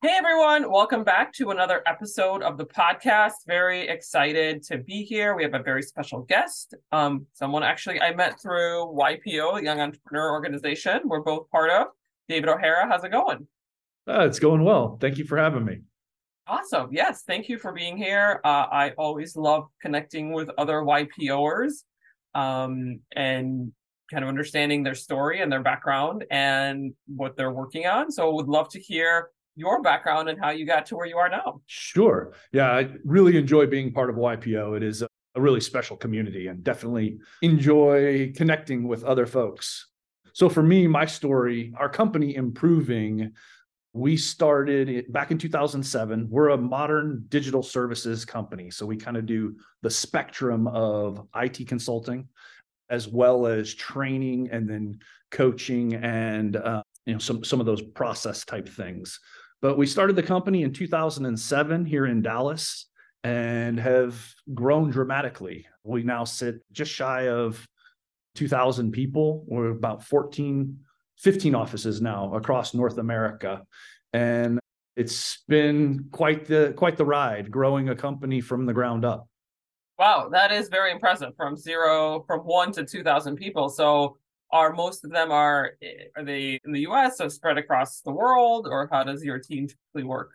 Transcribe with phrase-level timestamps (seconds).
[0.00, 3.32] Hey everyone, welcome back to another episode of the podcast.
[3.48, 5.34] Very excited to be here.
[5.34, 6.74] We have a very special guest.
[6.92, 11.00] Um, someone actually I met through YPO, the Young Entrepreneur Organization.
[11.04, 11.88] We're both part of.
[12.28, 13.48] David O'Hara, how's it going?
[14.08, 14.98] Uh, it's going well.
[15.00, 15.80] Thank you for having me.
[16.46, 16.90] Awesome.
[16.92, 18.40] Yes, thank you for being here.
[18.44, 21.82] Uh, I always love connecting with other YPOers
[22.36, 23.72] um, and
[24.12, 28.12] kind of understanding their story and their background and what they're working on.
[28.12, 31.18] So, I would love to hear your background and how you got to where you
[31.18, 31.60] are now.
[31.66, 32.32] Sure.
[32.52, 34.76] Yeah, I really enjoy being part of YPO.
[34.76, 35.08] It is a
[35.40, 39.88] really special community and definitely enjoy connecting with other folks.
[40.32, 43.32] So for me, my story, our company improving,
[43.92, 46.28] we started back in 2007.
[46.30, 48.70] We're a modern digital services company.
[48.70, 52.28] So we kind of do the spectrum of IT consulting
[52.90, 54.98] as well as training and then
[55.30, 59.18] coaching and uh, you know some some of those process type things.
[59.60, 62.86] But we started the company in 2007 here in Dallas
[63.24, 65.66] and have grown dramatically.
[65.82, 67.66] We now sit just shy of
[68.36, 69.44] 2,000 people.
[69.48, 70.78] We're about 14,
[71.18, 73.62] 15 offices now across North America.
[74.12, 74.60] And
[74.96, 79.28] it's been quite the quite the ride growing a company from the ground up.
[79.98, 83.68] Wow, that is very impressive from zero from 1 to 2000 people.
[83.68, 84.16] So
[84.50, 85.72] are most of them are
[86.16, 89.66] are they in the US or spread across the world or how does your team
[89.66, 90.30] typically work?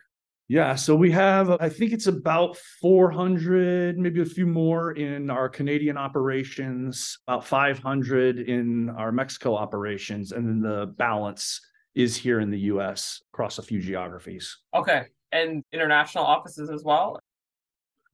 [0.46, 5.48] Yeah, so we have I think it's about 400 maybe a few more in our
[5.48, 11.60] Canadian operations, about 500 in our Mexico operations and then the balance
[11.94, 14.58] is here in the US across a few geographies.
[14.74, 15.04] Okay.
[15.32, 17.18] And international offices as well?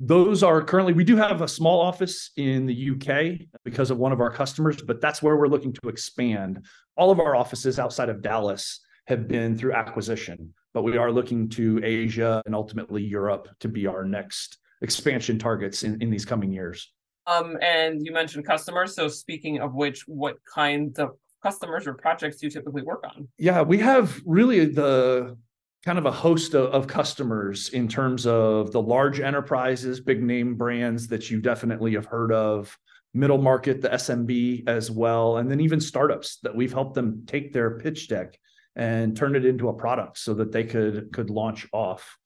[0.00, 4.12] Those are currently we do have a small office in the UK because of one
[4.12, 6.64] of our customers, but that's where we're looking to expand.
[6.96, 11.50] All of our offices outside of Dallas have been through acquisition, but we are looking
[11.50, 16.50] to Asia and ultimately Europe to be our next expansion targets in, in these coming
[16.50, 16.90] years.
[17.26, 18.94] Um, and you mentioned customers.
[18.94, 21.10] So speaking of which, what kinds of
[21.42, 23.28] customers or projects do you typically work on?
[23.38, 25.36] Yeah, we have really the
[25.84, 30.54] kind of a host of, of, customers in terms of the large enterprises, big name
[30.54, 32.76] brands that you definitely have heard of,
[33.14, 37.52] middle market, the SMB as well, and then even startups that we've helped them take
[37.52, 38.38] their pitch deck
[38.76, 42.16] and turn it into a product so that they could could launch off.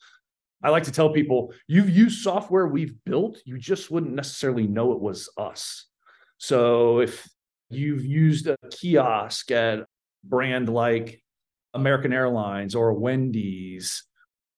[0.62, 4.92] I like to tell people, you've used software we've built, you just wouldn't necessarily know
[4.92, 5.86] it was us.
[6.38, 7.28] So if
[7.71, 9.86] you've used a kiosk at
[10.22, 11.22] brand like
[11.74, 14.04] American Airlines or Wendy's.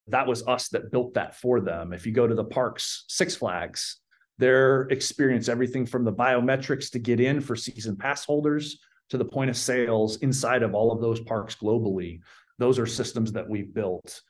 [0.08, 1.92] That was us that built that for them.
[1.92, 4.00] If you go to the parks, Six Flags,
[4.38, 8.78] their experience, everything from the biometrics to get in for season pass holders
[9.10, 12.20] to the point of sales inside of all of those parks globally.
[12.58, 14.20] Those are systems that we've built.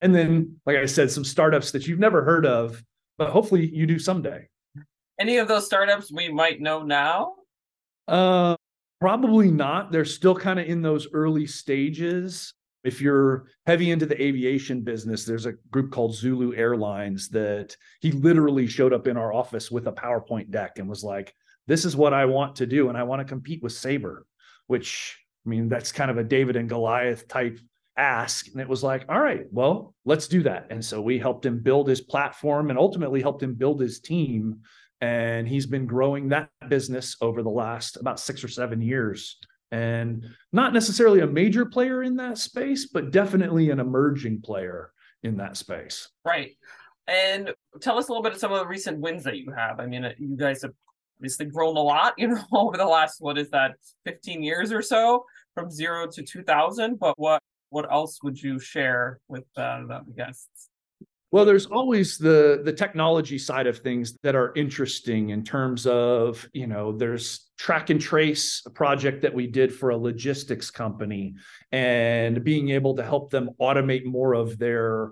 [0.00, 2.82] And then, like I said, some startups that you've never heard of,
[3.16, 4.48] but hopefully you do someday.
[5.18, 7.34] Any of those startups we might know now?
[8.06, 8.56] Uh,
[9.04, 9.92] Probably not.
[9.92, 12.54] They're still kind of in those early stages.
[12.84, 18.12] If you're heavy into the aviation business, there's a group called Zulu Airlines that he
[18.12, 21.34] literally showed up in our office with a PowerPoint deck and was like,
[21.66, 22.88] This is what I want to do.
[22.88, 24.24] And I want to compete with Sabre,
[24.68, 27.60] which I mean, that's kind of a David and Goliath type
[27.98, 28.46] ask.
[28.52, 30.68] And it was like, All right, well, let's do that.
[30.70, 34.62] And so we helped him build his platform and ultimately helped him build his team
[35.00, 39.38] and he's been growing that business over the last about six or seven years.
[39.70, 44.92] And not necessarily a major player in that space but definitely an emerging player
[45.22, 46.08] in that space.
[46.24, 46.52] Right.
[47.08, 49.80] And tell us a little bit of some of the recent wins that you have.
[49.80, 50.72] I mean you guys have
[51.18, 53.72] obviously grown a lot you know over the last what is that
[54.04, 55.24] 15 years or so
[55.54, 57.40] from zero to 2000 but what
[57.70, 60.68] what else would you share with uh, the guests
[61.34, 66.48] well, there's always the the technology side of things that are interesting in terms of,
[66.52, 71.34] you know, there's track and trace a project that we did for a logistics company
[71.72, 75.10] and being able to help them automate more of their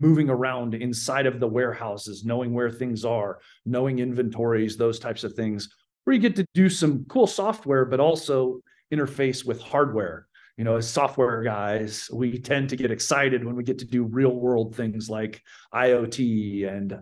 [0.00, 5.34] moving around inside of the warehouses, knowing where things are, knowing inventories, those types of
[5.34, 5.68] things,
[6.04, 8.58] where you get to do some cool software, but also
[8.90, 13.62] interface with hardware you know, as software guys, we tend to get excited when we
[13.62, 15.40] get to do real world things like
[15.72, 17.00] IoT and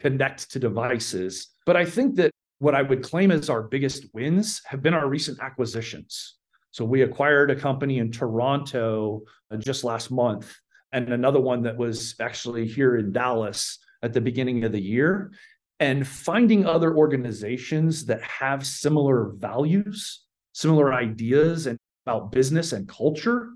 [0.00, 1.48] connect to devices.
[1.64, 5.08] But I think that what I would claim as our biggest wins have been our
[5.08, 6.36] recent acquisitions.
[6.72, 10.54] So we acquired a company in Toronto uh, just last month,
[10.92, 15.32] and another one that was actually here in Dallas at the beginning of the year.
[15.80, 23.50] And finding other organizations that have similar values, similar ideas, and about business and culture,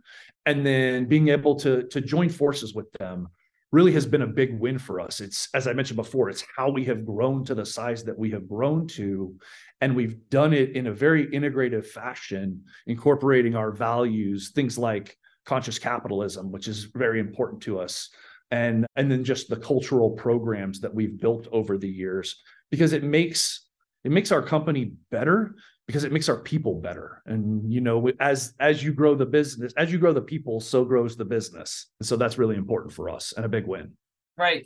[0.47, 3.29] and then being able to, to join forces with them
[3.73, 5.21] really has been a big win for us.
[5.21, 8.31] It's, as I mentioned before, it's how we have grown to the size that we
[8.31, 9.35] have grown to.
[9.81, 15.79] And we've done it in a very integrative fashion, incorporating our values, things like conscious
[15.79, 18.11] capitalism, which is very important to us.
[18.53, 23.03] And, and then just the cultural programs that we've built over the years, because it
[23.03, 23.69] makes
[24.05, 28.55] it makes our company better because it makes our people better and you know as
[28.61, 32.07] as you grow the business as you grow the people so grows the business and
[32.07, 33.93] so that's really important for us and a big win
[34.37, 34.65] right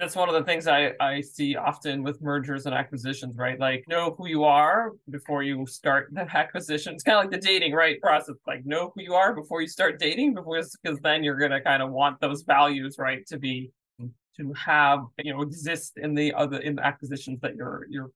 [0.00, 3.60] that's one of the things I, I see often with mergers and acquisitions, right?
[3.60, 6.94] Like know who you are before you start the acquisition.
[6.94, 8.00] It's kind of like the dating, right?
[8.00, 8.36] Process.
[8.46, 11.82] Like know who you are before you start dating, because because then you're gonna kind
[11.82, 13.72] of want those values, right, to be
[14.38, 18.10] to have you know exist in the other in the acquisitions that you're you're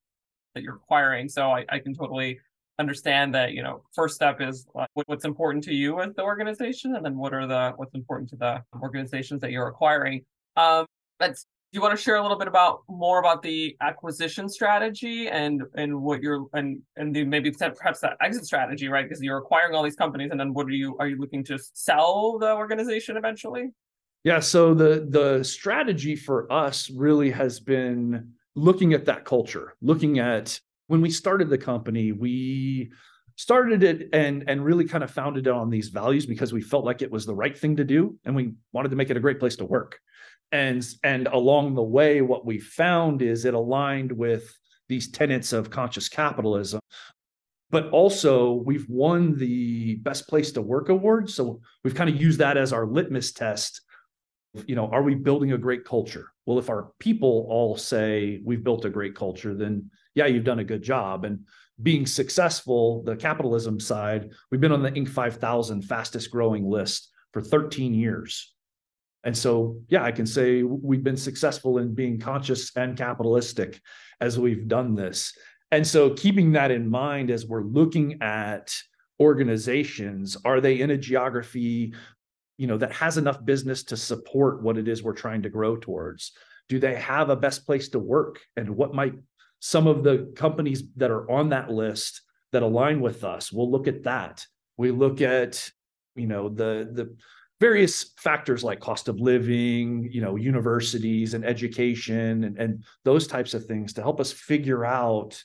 [0.54, 1.28] that you're acquiring.
[1.28, 2.40] So I, I can totally
[2.78, 4.66] understand that you know first step is
[5.06, 8.36] what's important to you as the organization and then what are the what's important to
[8.36, 10.24] the organizations that you're acquiring.
[10.56, 10.86] Um
[11.20, 15.28] let's do you want to share a little bit about more about the acquisition strategy
[15.28, 19.08] and and what you're and and the, maybe perhaps that exit strategy right?
[19.08, 21.58] Because you're acquiring all these companies and then what are you are you looking to
[21.74, 23.70] sell the organization eventually?
[24.24, 30.18] Yeah so the the strategy for us really has been looking at that culture, looking
[30.18, 32.92] at when we started the company, we
[33.36, 36.84] started it and and really kind of founded it on these values because we felt
[36.84, 39.20] like it was the right thing to do and we wanted to make it a
[39.20, 39.98] great place to work.
[40.52, 44.56] And and along the way what we found is it aligned with
[44.88, 46.80] these tenets of conscious capitalism.
[47.70, 52.38] But also we've won the best place to work award, so we've kind of used
[52.38, 53.80] that as our litmus test
[54.66, 56.30] you know, are we building a great culture?
[56.46, 60.60] Well, if our people all say we've built a great culture, then yeah, you've done
[60.60, 61.24] a good job.
[61.24, 61.40] And
[61.82, 65.08] being successful, the capitalism side, we've been on the Inc.
[65.08, 68.52] 5000 fastest growing list for 13 years.
[69.24, 73.80] And so, yeah, I can say we've been successful in being conscious and capitalistic
[74.20, 75.32] as we've done this.
[75.70, 78.72] And so, keeping that in mind as we're looking at
[79.18, 81.94] organizations, are they in a geography
[82.56, 85.76] you know that has enough business to support what it is we're trying to grow
[85.76, 86.32] towards?
[86.68, 88.40] Do they have a best place to work?
[88.56, 89.14] And what might
[89.60, 92.22] some of the companies that are on that list
[92.52, 93.52] that align with us?
[93.52, 94.44] We'll look at that.
[94.76, 95.70] We look at
[96.16, 97.16] you know the the
[97.60, 103.54] various factors like cost of living you know universities and education and, and those types
[103.54, 105.42] of things to help us figure out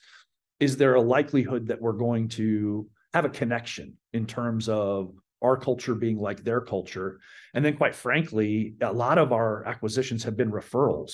[0.59, 5.57] is there a likelihood that we're going to have a connection in terms of our
[5.57, 7.19] culture being like their culture.
[7.53, 11.13] And then, quite frankly, a lot of our acquisitions have been referrals.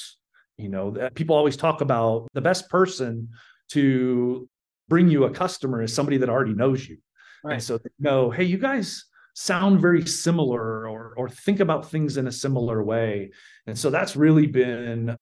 [0.57, 3.29] You know, people always talk about the best person
[3.71, 4.47] to
[4.87, 6.97] bring you a customer is somebody that already knows you.
[7.43, 7.53] Right.
[7.53, 12.17] And so they know, hey, you guys sound very similar or or think about things
[12.17, 13.31] in a similar way.
[13.67, 15.17] And so that's really been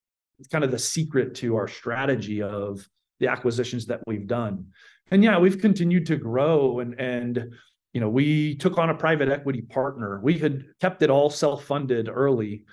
[0.50, 2.88] kind of the secret to our strategy of
[3.20, 4.66] the acquisitions that we've done.
[5.10, 7.54] And yeah, we've continued to grow and and
[7.94, 10.20] you know, we took on a private equity partner.
[10.20, 12.64] We had kept it all self-funded early,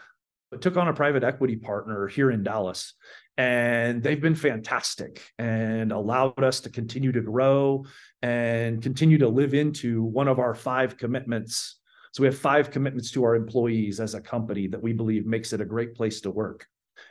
[0.49, 2.95] but took on a private equity partner here in Dallas.
[3.37, 7.85] And they've been fantastic and allowed us to continue to grow
[8.23, 11.79] and continue to live into one of our five commitments.
[12.13, 15.53] So we have five commitments to our employees as a company that we believe makes
[15.53, 16.65] it a great place to work.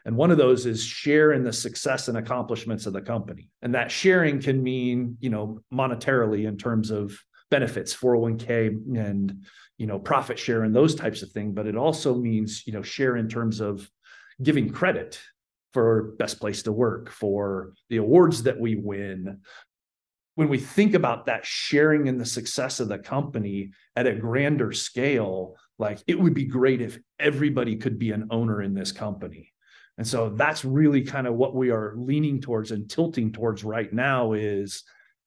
[0.05, 3.50] And one of those is share in the success and accomplishments of the company.
[3.62, 7.17] And that sharing can mean, you know, monetarily in terms of
[7.50, 9.45] benefits 401k and
[9.76, 12.83] you know profit share and those types of things but it also means you know
[12.83, 13.90] share in terms of
[14.42, 15.21] giving credit
[15.73, 19.40] for best place to work for the awards that we win.
[20.35, 24.73] When we think about that sharing in the success of the company at a grander
[24.73, 29.52] scale like it would be great if everybody could be an owner in this company.
[29.99, 33.92] And so that's really kind of what we are leaning towards and tilting towards right
[33.92, 34.83] now is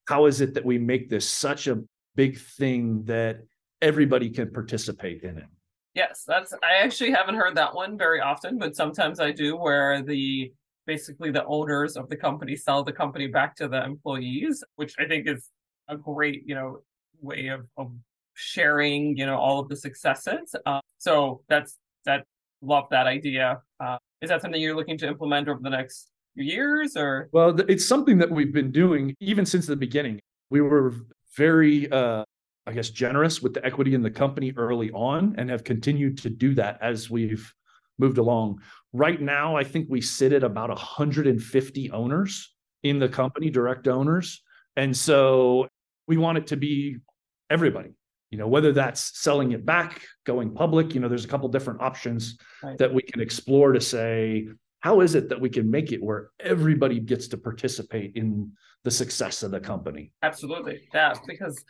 [0.07, 1.81] how is it that we make this such a
[2.15, 3.41] big thing that
[3.81, 5.45] everybody can participate in it.
[5.93, 10.01] Yes, that's I actually haven't heard that one very often, but sometimes I do where
[10.01, 10.51] the
[10.85, 15.05] basically the owners of the company sell the company back to the employees, which I
[15.05, 15.49] think is
[15.87, 16.79] a great, you know,
[17.21, 17.91] way of, of
[18.33, 20.55] sharing, you know, all of the successes.
[20.65, 22.25] Uh, so that's that.
[22.65, 23.61] Love that idea.
[23.81, 27.27] Uh, is that something you're looking to implement over the next years, or?
[27.33, 30.21] Well, it's something that we've been doing even since the beginning.
[30.49, 30.93] We were
[31.35, 32.23] very, uh,
[32.65, 36.29] I guess, generous with the equity in the company early on, and have continued to
[36.29, 37.53] do that as we've
[37.97, 38.61] moved along.
[38.91, 44.41] Right now, I think we sit at about 150 owners in the company, direct owners,
[44.75, 45.67] and so
[46.07, 46.97] we want it to be
[47.49, 47.93] everybody
[48.33, 51.79] you know whether that's selling it back going public you know there's a couple different
[51.81, 52.79] options right.
[52.79, 54.47] that we can explore to say
[54.83, 58.51] how is it that we can make it where everybody gets to participate in
[58.83, 61.63] the success of the company absolutely yeah because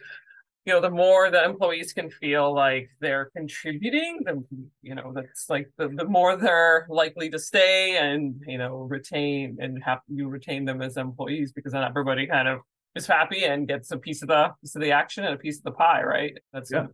[0.66, 4.44] you know the more the employees can feel like they're contributing the
[4.82, 9.58] you know that's like the, the more they're likely to stay and you know retain
[9.60, 12.60] and have you retain them as employees because then everybody kind of
[12.96, 15.58] is happy and gets a piece of the piece of the action and a piece
[15.58, 16.34] of the pie, right?
[16.52, 16.88] That's yeah.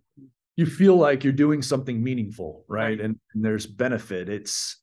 [0.56, 2.84] you feel like you're doing something meaningful, right?
[2.84, 3.02] right.
[3.02, 4.30] And, and, there's benefit.
[4.30, 4.82] It's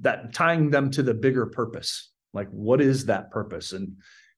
[0.00, 2.10] that tying them to the bigger purpose.
[2.32, 3.72] Like, what is that purpose?
[3.72, 3.96] And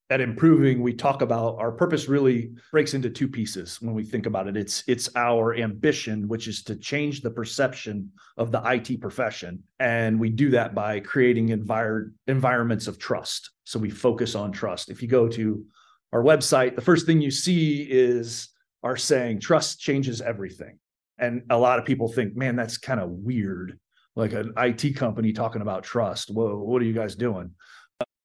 [0.08, 4.26] at improving, we talk about our purpose really breaks into two pieces when we think
[4.26, 4.56] about it.
[4.56, 9.64] It's it's our ambition, which is to change the perception of the IT profession.
[9.80, 13.50] And we do that by creating envir- environments of trust.
[13.64, 14.90] So we focus on trust.
[14.90, 15.64] If you go to
[16.12, 18.48] our website, the first thing you see is
[18.84, 20.78] our saying, trust changes everything.
[21.18, 23.78] And a lot of people think, man, that's kind of weird.
[24.16, 26.30] Like an IT company talking about trust.
[26.30, 27.52] Whoa, what are you guys doing?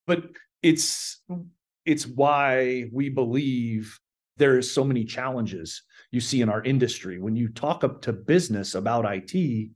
[0.08, 0.24] But
[0.64, 1.22] it's
[1.86, 4.00] it's why we believe
[4.38, 7.20] there is so many challenges you see in our industry.
[7.20, 9.70] When you talk up to business about IT,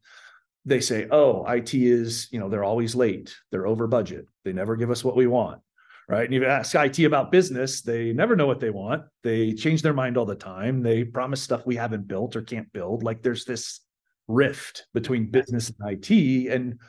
[0.65, 4.75] they say, oh, IT is, you know, they're always late, they're over budget, they never
[4.75, 5.61] give us what we want
[6.07, 6.25] right?
[6.25, 9.03] And you ask IT about business, they never know what they want.
[9.23, 10.81] They change their mind all the time.
[10.81, 13.03] They promise stuff we haven't built or can't build.
[13.03, 13.81] Like there's this
[14.27, 16.51] rift between business and IT.
[16.51, 16.79] And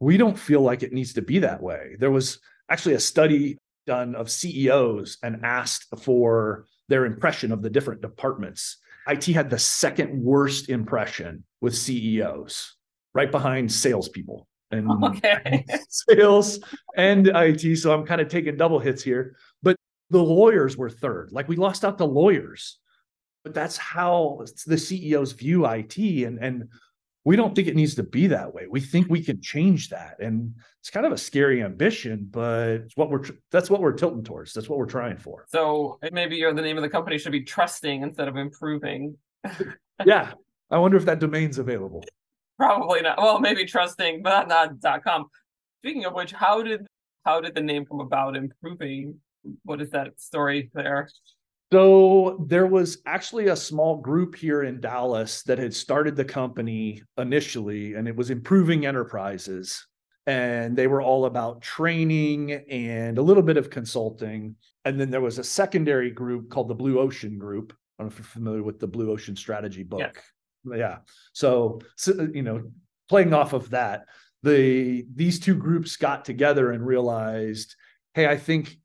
[0.00, 1.96] we don't feel like it needs to be that way.
[1.98, 7.70] There was actually a study done of CEOs and asked for their impression of the
[7.70, 8.78] different departments.
[9.08, 12.76] IT had the second worst impression with CEOs,
[13.14, 15.64] right behind salespeople and okay.
[15.88, 16.60] sales
[16.96, 17.78] and IT.
[17.78, 19.36] So I'm kind of taking double hits here.
[19.62, 19.76] But
[20.10, 21.30] the lawyers were third.
[21.32, 22.78] Like we lost out to lawyers.
[23.44, 25.98] But that's how the CEOs view IT.
[25.98, 26.68] And, and
[27.24, 28.66] we don't think it needs to be that way.
[28.68, 30.16] We think we can change that.
[30.18, 34.24] And it's kind of a scary ambition, but it's what we're that's what we're tilting
[34.24, 34.52] towards.
[34.52, 35.46] That's what we're trying for.
[35.48, 39.16] So maybe uh, the name of the company should be trusting instead of improving.
[40.04, 40.32] yeah.
[40.70, 42.04] I wonder if that domain's available.
[42.58, 43.18] Probably not.
[43.18, 45.26] Well, maybe trusting, but not dot com.
[45.80, 46.86] Speaking of which, how did
[47.24, 48.36] how did the name come about?
[48.36, 49.18] Improving.
[49.64, 51.08] What is that story there?
[51.74, 57.02] So there was actually a small group here in Dallas that had started the company
[57.18, 59.84] initially, and it was improving enterprises.
[60.28, 64.54] And they were all about training and a little bit of consulting.
[64.84, 67.72] And then there was a secondary group called the Blue Ocean Group.
[67.98, 70.00] I don't know if you're familiar with the Blue Ocean Strategy book.
[70.00, 70.20] Yeah
[70.72, 70.96] yeah
[71.34, 72.62] so, so you know
[73.10, 74.06] playing off of that
[74.42, 77.76] the these two groups got together and realized
[78.14, 78.78] hey i think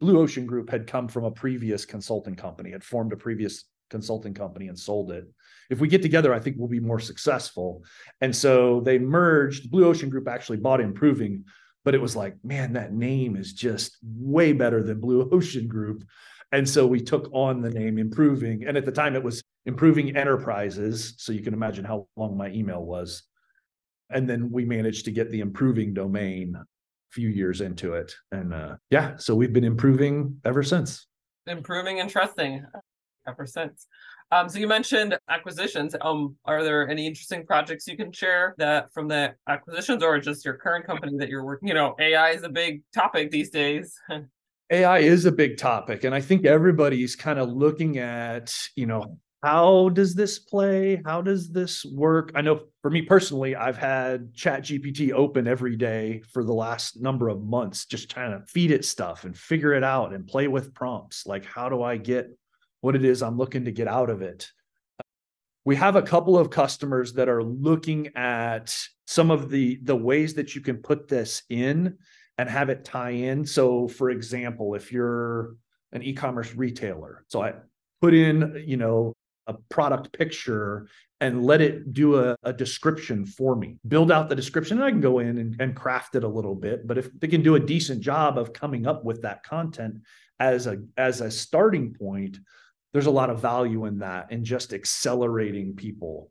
[0.00, 4.34] blue ocean group had come from a previous consulting company had formed a previous consulting
[4.34, 5.26] company and sold it
[5.70, 7.82] if we get together i think we'll be more successful
[8.20, 11.44] and so they merged blue ocean group actually bought improving
[11.84, 16.04] but it was like man that name is just way better than blue ocean group
[16.52, 20.16] and so we took on the name improving and at the time it was improving
[20.16, 21.14] enterprises.
[21.18, 23.22] So you can imagine how long my email was.
[24.08, 26.56] And then we managed to get the improving domain
[27.10, 28.14] few years into it.
[28.32, 31.06] And uh, yeah, so we've been improving ever since.
[31.46, 32.64] Improving and trusting
[33.26, 33.86] ever since.
[34.30, 35.96] Um, so you mentioned acquisitions.
[36.00, 40.44] Um, are there any interesting projects you can share that from the acquisitions, or just
[40.44, 41.68] your current company that you're working?
[41.68, 43.98] You know, AI is a big topic these days.
[44.70, 49.18] AI is a big topic, and I think everybody's kind of looking at you know
[49.42, 51.00] how does this play?
[51.04, 52.32] How does this work?
[52.34, 57.00] I know for me personally, I've had Chat GPT open every day for the last
[57.00, 60.48] number of months, just trying to feed it stuff and figure it out and play
[60.48, 61.24] with prompts.
[61.24, 62.36] Like, how do I get
[62.80, 64.50] what it is I'm looking to get out of it?
[65.64, 68.76] We have a couple of customers that are looking at
[69.06, 71.96] some of the the ways that you can put this in
[72.38, 73.46] and have it tie in.
[73.46, 75.54] So, for example, if you're
[75.92, 77.54] an e-commerce retailer, so I
[78.00, 79.14] put in, you know,
[79.48, 80.86] a product picture
[81.20, 84.90] and let it do a, a, description for me build out the description and i
[84.90, 87.56] can go in and, and craft it a little bit but if they can do
[87.56, 89.96] a decent job of coming up with that content
[90.38, 92.38] as a as a starting point
[92.92, 96.30] there's a lot of value in that and just accelerating people.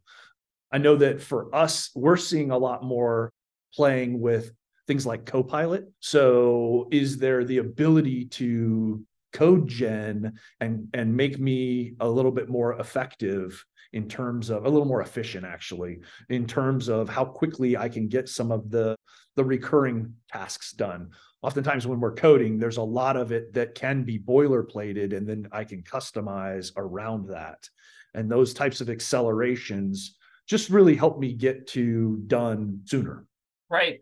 [0.71, 3.31] I know that for us, we're seeing a lot more
[3.73, 4.51] playing with
[4.87, 5.89] things like Copilot.
[5.99, 12.49] So, is there the ability to code gen and and make me a little bit
[12.49, 17.77] more effective in terms of a little more efficient actually in terms of how quickly
[17.77, 18.95] I can get some of the
[19.35, 21.11] the recurring tasks done.
[21.41, 25.47] Oftentimes when we're coding there's a lot of it that can be boilerplated and then
[25.51, 27.67] I can customize around that.
[28.13, 30.17] And those types of accelerations
[30.47, 33.25] just really help me get to done sooner.
[33.69, 33.99] Right.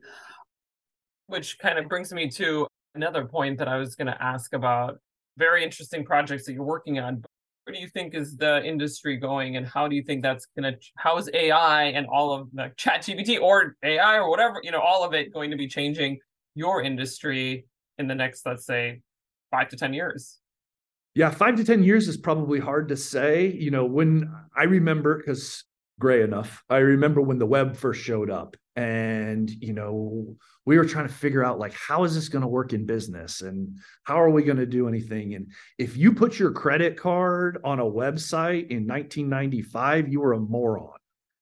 [1.27, 4.99] Which kind of brings me to another point that I was going to ask about
[5.37, 7.23] very interesting projects that you're working on
[7.65, 10.71] where do you think is the industry going and how do you think that's going
[10.71, 14.71] to how is ai and all of the chat gpt or ai or whatever you
[14.71, 16.17] know all of it going to be changing
[16.55, 17.65] your industry
[17.97, 19.01] in the next let's say
[19.51, 20.39] five to ten years?
[21.13, 23.47] Yeah five to ten years is probably hard to say.
[23.47, 25.63] You know when i remember because
[25.99, 26.63] gray enough.
[26.69, 30.35] I remember when the web first showed up and you know
[30.65, 33.41] we were trying to figure out like how is this going to work in business
[33.41, 35.35] and how are we going to do anything?
[35.35, 40.39] And if you put your credit card on a website in 1995 you were a
[40.39, 40.97] moron.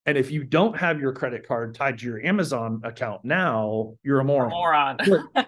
[0.06, 4.20] And if you don't have your credit card tied to your amazon account now you're
[4.20, 4.52] a moron.
[4.52, 4.98] Moron.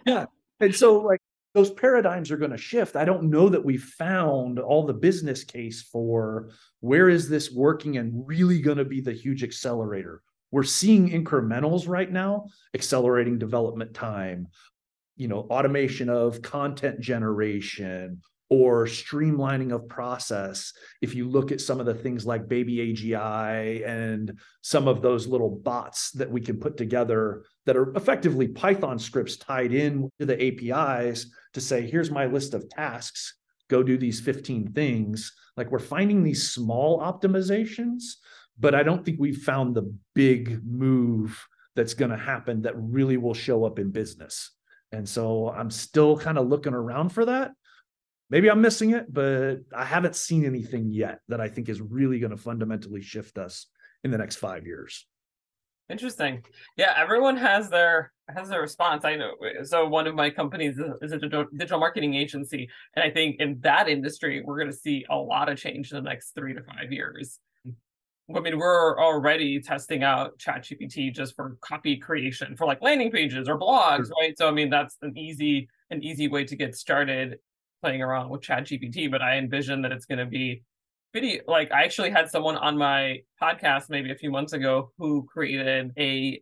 [0.06, 0.26] Yeah.
[0.62, 1.20] And so like
[1.56, 5.44] those paradigms are going to shift i don't know that we found all the business
[5.44, 10.22] case for where is this working and really going to be the huge accelerator
[10.56, 14.48] we're seeing incrementals right now, accelerating development time,
[15.18, 20.72] you know, automation of content generation or streamlining of process.
[21.02, 25.28] If you look at some of the things like Baby AGI and some of those
[25.28, 30.26] little bots that we can put together that are effectively Python scripts tied in to
[30.26, 33.36] the APIs to say, here's my list of tasks,
[33.70, 35.34] go do these 15 things.
[35.58, 38.04] Like we're finding these small optimizations
[38.60, 41.46] but I don't think we've found the big move
[41.76, 44.52] that's going to happen that really will show up in business.
[44.92, 47.52] And so I'm still kind of looking around for that.
[48.30, 52.20] Maybe I'm missing it, but I haven't seen anything yet that I think is really
[52.20, 53.68] going to fundamentally shift us
[54.04, 55.06] in the next five years.
[55.90, 56.44] Interesting.
[56.78, 59.06] Yeah, everyone has their has their response.
[59.06, 59.34] I know.
[59.64, 63.88] So one of my companies is a digital marketing agency, and I think in that
[63.88, 66.92] industry, we're going to see a lot of change in the next three to five
[66.92, 67.40] years.
[68.36, 73.48] I mean, we're already testing out ChatGPT just for copy creation for like landing pages
[73.48, 74.36] or blogs, right?
[74.36, 77.38] So I mean, that's an easy an easy way to get started
[77.84, 79.12] playing around with ChatGPT.
[79.12, 80.64] But I envision that it's going to be
[81.16, 81.42] video.
[81.48, 85.92] Like I actually had someone on my podcast maybe a few months ago who created
[85.98, 86.42] a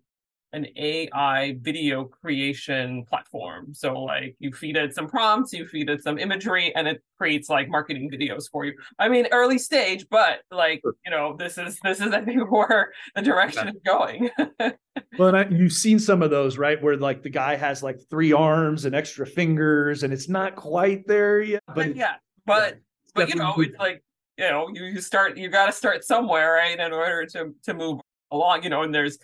[0.52, 3.74] an AI video creation platform.
[3.74, 7.50] So like you feed it some prompts, you feed it some imagery, and it creates
[7.50, 8.74] like marketing videos for you.
[9.00, 12.94] I mean, early stage, but like you know, this is this is I think where
[13.16, 14.30] the direction is going.
[15.20, 16.82] well, I, uh, you've seen some of those, right?
[16.82, 21.08] Where like the guy has like three arms and extra fingers, and it's not quite
[21.08, 21.64] there yet.
[21.76, 22.80] But yeah, but yeah,
[23.16, 24.04] but you know, it's like
[24.38, 26.80] you know, you, you start you got to start somewhere, right?
[26.80, 28.00] In order to to move
[28.32, 29.17] along, you know, and there's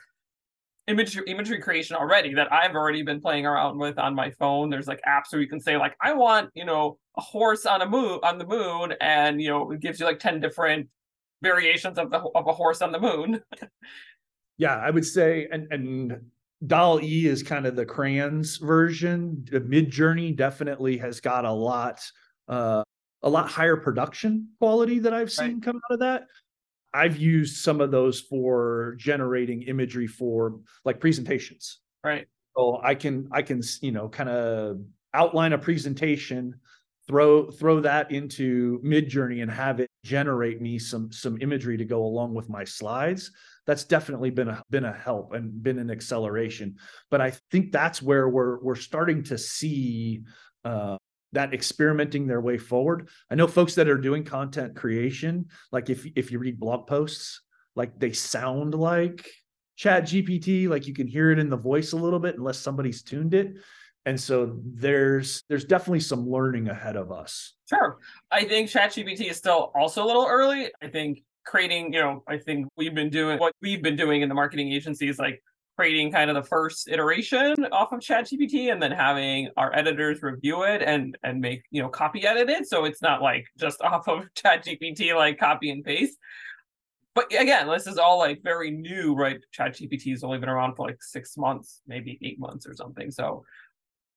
[0.87, 4.69] imagery imagery creation already that I've already been playing around with on my phone.
[4.69, 7.81] There's like apps where you can say like I want you know a horse on
[7.81, 10.87] a moon on the moon, and you know it gives you like ten different
[11.41, 13.41] variations of the of a horse on the moon.
[14.57, 16.21] yeah, I would say, and and
[16.67, 19.45] DALL-E is kind of the crayons version.
[19.49, 22.01] the Midjourney definitely has got a lot.
[22.47, 22.83] Uh,
[23.23, 25.61] a lot higher production quality that I've seen right.
[25.61, 26.27] come out of that.
[26.93, 31.79] I've used some of those for generating imagery for like presentations.
[32.03, 32.27] Right.
[32.57, 34.79] So I can I can you know kind of
[35.13, 36.55] outline a presentation,
[37.07, 42.03] throw throw that into Midjourney and have it generate me some some imagery to go
[42.03, 43.31] along with my slides.
[43.67, 46.75] That's definitely been a been a help and been an acceleration.
[47.11, 50.23] But I think that's where we're we're starting to see
[50.65, 50.97] uh,
[51.33, 53.09] that experimenting their way forward.
[53.29, 57.41] I know folks that are doing content creation, like if if you read blog posts,
[57.75, 59.29] like they sound like
[59.75, 63.01] chat GPT, like you can hear it in the voice a little bit unless somebody's
[63.03, 63.55] tuned it.
[64.05, 67.53] And so there's there's definitely some learning ahead of us.
[67.69, 67.97] Sure.
[68.31, 70.71] I think ChatGPT is still also a little early.
[70.81, 74.29] I think creating, you know, I think we've been doing what we've been doing in
[74.29, 75.41] the marketing agencies like
[75.79, 80.63] creating kind of the first iteration off of ChatGPT and then having our editors review
[80.63, 84.09] it and and make you know copy edit it so it's not like just off
[84.09, 86.17] of ChatGPT like copy and paste.
[87.15, 89.39] But again, this is all like very new, right?
[89.57, 93.09] ChatGPT has only been around for like six months, maybe eight months or something.
[93.09, 93.45] So,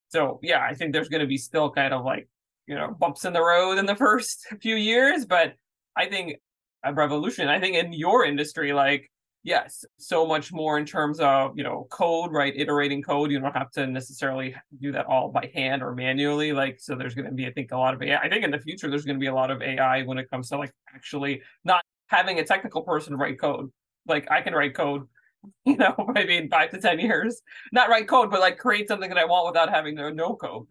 [0.08, 2.28] so yeah, I think there's going to be still kind of like
[2.66, 5.54] you know bumps in the road in the first few years, but
[5.96, 6.40] I think
[6.82, 7.46] a revolution.
[7.46, 9.11] I think in your industry, like
[9.42, 12.52] yes, so much more in terms of you know code, right?
[12.56, 13.30] Iterating code.
[13.30, 16.52] You don't have to necessarily do that all by hand or manually.
[16.52, 18.18] Like so, there's going to be I think a lot of AI.
[18.18, 20.30] I think in the future there's going to be a lot of AI when it
[20.30, 23.70] comes to like actually not having a technical person write code.
[24.06, 25.06] Like I can write code
[25.64, 29.08] you know, maybe in five to 10 years, not write code, but like create something
[29.08, 30.66] that I want without having know code.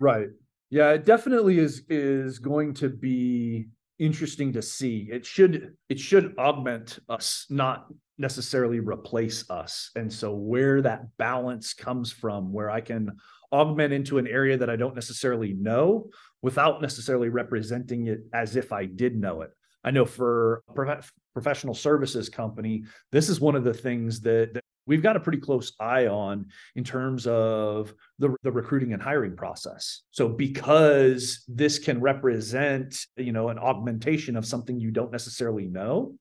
[0.00, 0.28] Right.
[0.70, 5.08] Yeah, it definitely is is going to be interesting to see.
[5.10, 7.86] It should it should augment us, not
[8.18, 9.90] necessarily replace us.
[9.94, 13.16] And so where that balance comes from, where I can
[13.52, 16.10] augment into an area that I don't necessarily know
[16.42, 19.50] without necessarily representing it as if I did know it.
[19.84, 24.64] I know for a professional services company, this is one of the things that, that
[24.86, 29.36] we've got a pretty close eye on in terms of the, the recruiting and hiring
[29.36, 30.02] process.
[30.10, 36.14] So because this can represent, you know, an augmentation of something you don't necessarily know,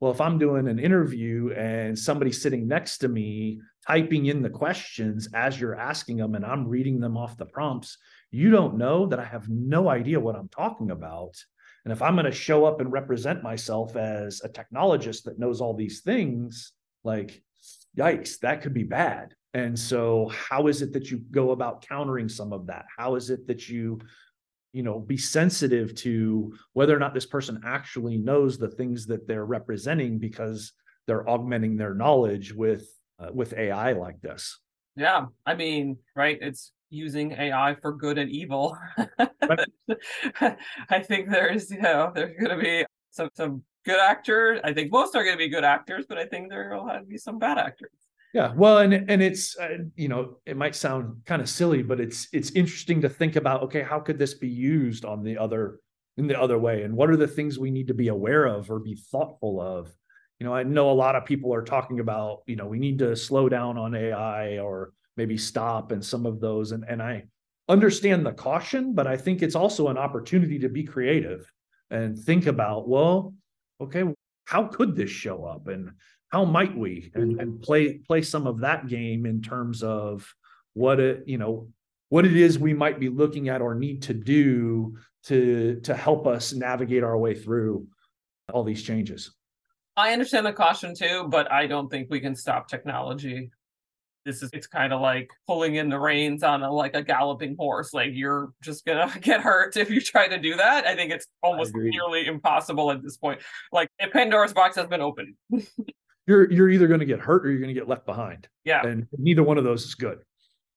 [0.00, 4.50] well, if I'm doing an interview and somebody's sitting next to me typing in the
[4.50, 7.98] questions as you're asking them and I'm reading them off the prompts,
[8.30, 11.36] you don't know that I have no idea what I'm talking about.
[11.84, 15.60] And if I'm going to show up and represent myself as a technologist that knows
[15.60, 16.72] all these things,
[17.04, 17.42] like
[17.96, 19.34] yikes, that could be bad.
[19.54, 22.86] And so, how is it that you go about countering some of that?
[22.96, 24.00] How is it that you,
[24.72, 29.28] you know, be sensitive to whether or not this person actually knows the things that
[29.28, 30.72] they're representing because
[31.06, 32.88] they're augmenting their knowledge with
[33.20, 34.58] uh, with AI like this?
[34.96, 36.38] Yeah, I mean, right?
[36.40, 38.76] It's using AI for good and evil.
[40.38, 44.60] I think there's, you know, there's going to be some some good actors.
[44.64, 47.02] I think most are going to be good actors, but I think there will have
[47.02, 47.90] to be some bad actors.
[48.34, 52.00] Yeah, well, and and it's uh, you know it might sound kind of silly, but
[52.00, 53.62] it's it's interesting to think about.
[53.62, 55.78] Okay, how could this be used on the other
[56.16, 58.72] in the other way, and what are the things we need to be aware of
[58.72, 59.94] or be thoughtful of?
[60.40, 62.98] You know, I know a lot of people are talking about you know we need
[62.98, 67.26] to slow down on AI or maybe stop and some of those, and and I
[67.68, 71.50] understand the caution, but I think it's also an opportunity to be creative
[71.90, 73.32] and think about well
[73.80, 74.04] okay,
[74.44, 75.68] how could this show up?
[75.68, 75.92] And
[76.28, 77.10] how might we?
[77.14, 77.40] And, mm-hmm.
[77.40, 80.32] and play play some of that game in terms of
[80.74, 81.68] what it you know
[82.08, 86.26] what it is we might be looking at or need to do to to help
[86.26, 87.86] us navigate our way through
[88.52, 89.34] all these changes.
[89.96, 93.50] I understand the caution too but i don't think we can stop technology
[94.24, 97.54] this is it's kind of like pulling in the reins on a like a galloping
[97.58, 100.86] horse like you're just gonna get hurt if you try to do that.
[100.86, 103.40] I think it's almost nearly impossible at this point.
[103.72, 105.34] Like if pandora's box has been opened.
[106.26, 108.48] You're you're either to get hurt or you're to get left behind.
[108.64, 108.80] Yeah.
[108.86, 110.20] And neither one of those is good.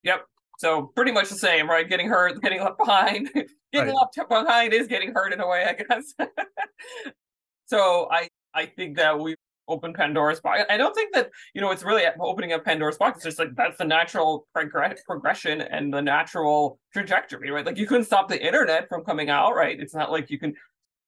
[0.03, 0.25] Yep.
[0.57, 1.87] So pretty much the same right?
[1.87, 3.29] Getting hurt getting left behind.
[3.71, 4.07] Getting right.
[4.13, 6.13] left behind is getting hurt in a way i guess.
[7.67, 9.35] So i i think that we
[9.67, 10.61] open Pandora's box.
[10.69, 13.17] I don't think that you know it's really opening up Pandora's box.
[13.17, 17.65] It's just like that's the natural prog- progression and the natural trajectory, right?
[17.65, 19.79] Like you couldn't stop the internet from coming out, right?
[19.79, 20.53] It's not like you can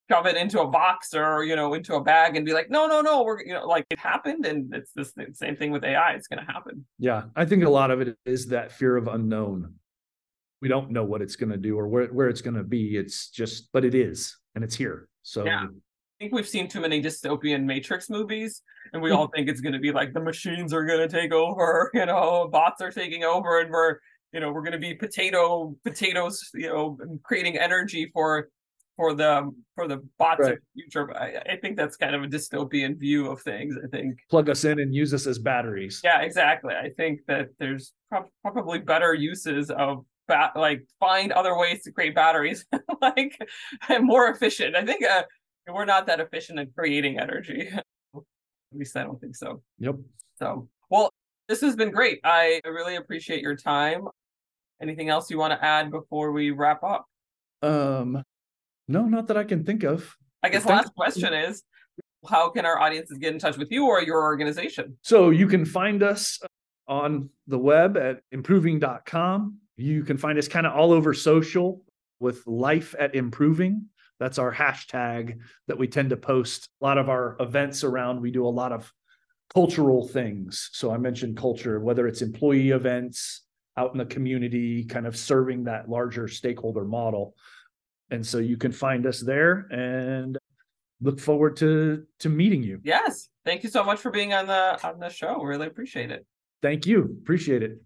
[0.10, 2.88] shove it into a box or you know into a bag and be like, no,
[2.88, 6.14] no, no, we're you know like it happened, and it's the same thing with AI.
[6.14, 6.86] It's going to happen.
[6.98, 9.76] Yeah, I think a lot of it is that fear of unknown.
[10.62, 12.98] We don't know what it's going to do or where where it's going to be.
[12.98, 15.08] It's just, but it is, and it's here.
[15.24, 15.46] So.
[15.46, 15.68] Yeah
[16.20, 18.62] think we've seen too many dystopian Matrix movies,
[18.94, 21.32] and we all think it's going to be like the machines are going to take
[21.32, 23.98] over, you know, bots are taking over, and we're,
[24.34, 28.50] you know, we're going to be potato potatoes, you know, creating energy for
[28.96, 30.54] for the for the bots right.
[30.54, 31.18] of the future.
[31.18, 33.76] I, I think that's kind of a dystopian view of things.
[33.82, 36.02] I think plug us in and use us as batteries.
[36.04, 36.76] Yeah, exactly.
[36.76, 41.92] I think that there's pro- probably better uses of bat like find other ways to
[41.92, 42.66] create batteries
[43.02, 43.38] like
[43.88, 44.76] and more efficient.
[44.76, 45.24] I think uh,
[45.74, 47.70] we're not that efficient at creating energy.
[48.72, 49.62] at least I don't think so.
[49.80, 49.96] Yep.
[50.38, 51.12] So, well,
[51.48, 52.20] this has been great.
[52.24, 54.08] I really appreciate your time.
[54.82, 57.06] Anything else you want to add before we wrap up?
[57.62, 58.24] Um,
[58.88, 60.16] no, not that I can think of.
[60.42, 61.64] I guess last question is
[62.28, 64.98] how can our audiences get in touch with you or your organization?
[65.02, 66.40] So you can find us
[66.88, 69.58] on the web at improving.com.
[69.78, 71.84] You can find us kind of all over social
[72.20, 73.86] with life at improving.
[74.20, 78.22] That's our hashtag that we tend to post a lot of our events around.
[78.22, 78.92] We do a lot of
[79.54, 80.70] cultural things.
[80.74, 83.44] So I mentioned culture, whether it's employee events
[83.78, 87.34] out in the community, kind of serving that larger stakeholder model.
[88.12, 90.38] And so you can find us there and
[91.02, 92.82] look forward to to meeting you.
[92.84, 93.30] Yes.
[93.46, 95.42] Thank you so much for being on the on the show.
[95.42, 96.26] Really appreciate it.
[96.62, 97.18] Thank you.
[97.22, 97.80] Appreciate it.